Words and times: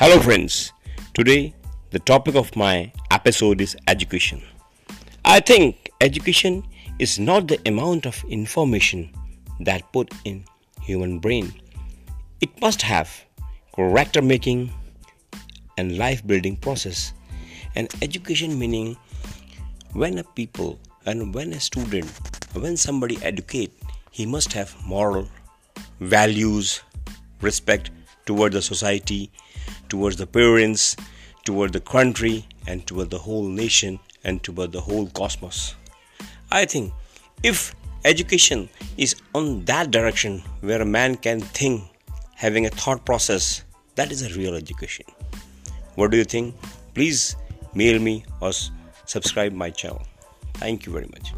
Hello, 0.00 0.18
friends. 0.18 0.72
Today, 1.12 1.54
the 1.90 1.98
topic 1.98 2.34
of 2.34 2.56
my 2.56 2.90
episode 3.10 3.60
is 3.60 3.76
education. 3.86 4.40
I 5.26 5.40
think 5.40 5.90
education 6.00 6.64
is 6.98 7.18
not 7.18 7.48
the 7.48 7.60
amount 7.66 8.06
of 8.06 8.24
information 8.24 9.12
that 9.60 9.92
put 9.92 10.10
in 10.24 10.46
human 10.80 11.18
brain. 11.18 11.52
It 12.40 12.48
must 12.62 12.80
have 12.80 13.10
character 13.76 14.22
making 14.22 14.72
and 15.76 15.98
life 15.98 16.26
building 16.26 16.56
process. 16.56 17.12
And 17.76 17.92
education 18.00 18.58
meaning 18.58 18.96
when 19.92 20.16
a 20.16 20.24
people 20.24 20.80
and 21.04 21.34
when 21.34 21.52
a 21.52 21.60
student, 21.60 22.08
when 22.54 22.78
somebody 22.78 23.18
educate, 23.22 23.74
he 24.10 24.24
must 24.24 24.54
have 24.54 24.74
moral 24.82 25.28
values, 26.00 26.80
respect 27.42 27.90
toward 28.24 28.52
the 28.52 28.62
society, 28.62 29.30
towards 29.90 30.16
the 30.16 30.26
parents, 30.26 30.96
toward 31.44 31.74
the 31.74 31.80
country, 31.80 32.46
and 32.66 32.86
toward 32.86 33.10
the 33.10 33.18
whole 33.18 33.46
nation 33.46 33.98
and 34.24 34.42
toward 34.42 34.72
the 34.72 34.80
whole 34.80 35.06
cosmos. 35.08 35.74
I 36.50 36.64
think 36.64 36.92
if 37.42 37.74
education 38.04 38.68
is 38.96 39.16
on 39.34 39.64
that 39.66 39.90
direction 39.90 40.42
where 40.60 40.80
a 40.80 40.86
man 40.86 41.16
can 41.16 41.40
think, 41.40 41.84
having 42.34 42.64
a 42.64 42.70
thought 42.70 43.04
process, 43.04 43.64
that 43.96 44.10
is 44.10 44.22
a 44.22 44.34
real 44.38 44.54
education. 44.54 45.04
What 45.96 46.10
do 46.10 46.16
you 46.16 46.24
think? 46.24 46.54
Please 46.94 47.36
mail 47.74 47.98
me 47.98 48.24
or 48.40 48.52
subscribe 49.04 49.52
my 49.52 49.70
channel. 49.70 50.02
Thank 50.54 50.86
you 50.86 50.92
very 50.92 51.06
much. 51.06 51.32